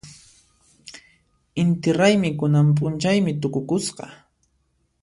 [1.63, 4.05] Inti raymi kunan p'unchaymi tukukusqa.